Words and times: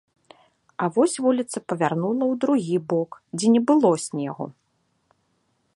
А 0.85 0.87
вось 0.95 1.17
вуліца 1.25 1.57
павярнула 1.73 2.15
ў 2.15 2.33
другі 2.45 2.77
бок, 2.93 3.11
дзе 3.41 3.47
не 3.57 3.61
было 3.73 3.91
снегу. 4.07 4.45